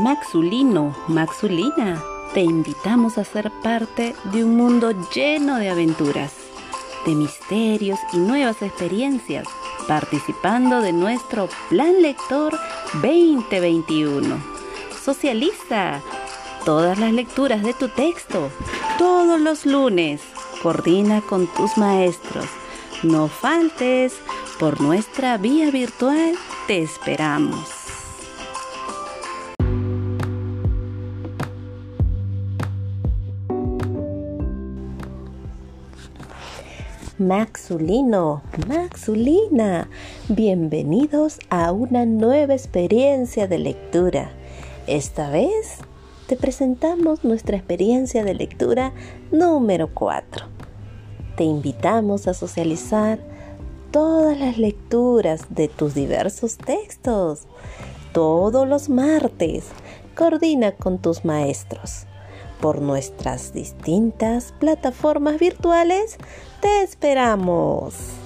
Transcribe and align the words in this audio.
Maxulino, 0.00 0.96
Maxulina, 1.06 2.02
te 2.32 2.40
invitamos 2.40 3.18
a 3.18 3.24
ser 3.24 3.52
parte 3.62 4.14
de 4.32 4.42
un 4.42 4.56
mundo 4.56 4.92
lleno 5.14 5.56
de 5.56 5.68
aventuras, 5.68 6.32
de 7.04 7.14
misterios 7.14 7.98
y 8.14 8.16
nuevas 8.16 8.62
experiencias, 8.62 9.46
participando 9.86 10.80
de 10.80 10.94
nuestro 10.94 11.46
Plan 11.68 12.00
Lector 12.00 12.58
2021. 12.94 14.42
Socializa 15.04 16.00
todas 16.64 16.98
las 16.98 17.12
lecturas 17.12 17.62
de 17.62 17.74
tu 17.74 17.88
texto, 17.88 18.50
todos 18.98 19.38
los 19.38 19.66
lunes. 19.66 20.22
Coordina 20.62 21.20
con 21.20 21.46
tus 21.48 21.76
maestros. 21.76 22.46
No 23.02 23.28
faltes, 23.28 24.14
por 24.58 24.80
nuestra 24.80 25.36
vía 25.36 25.70
virtual 25.70 26.32
te 26.66 26.82
esperamos. 26.82 27.81
Maxulino, 37.22 38.42
Maxulina, 38.66 39.88
bienvenidos 40.28 41.38
a 41.50 41.70
una 41.70 42.04
nueva 42.04 42.54
experiencia 42.54 43.46
de 43.46 43.60
lectura. 43.60 44.32
Esta 44.88 45.30
vez 45.30 45.78
te 46.26 46.34
presentamos 46.34 47.22
nuestra 47.22 47.56
experiencia 47.56 48.24
de 48.24 48.34
lectura 48.34 48.92
número 49.30 49.94
4. 49.94 50.46
Te 51.36 51.44
invitamos 51.44 52.26
a 52.26 52.34
socializar 52.34 53.20
todas 53.92 54.36
las 54.36 54.58
lecturas 54.58 55.46
de 55.50 55.68
tus 55.68 55.94
diversos 55.94 56.56
textos. 56.56 57.42
Todos 58.12 58.66
los 58.66 58.88
martes, 58.88 59.66
coordina 60.16 60.72
con 60.72 60.98
tus 60.98 61.24
maestros. 61.24 62.06
Por 62.60 62.80
nuestras 62.80 63.52
distintas 63.52 64.52
plataformas 64.58 65.38
virtuales, 65.38 66.18
te 66.62 66.82
esperamos. 66.84 68.21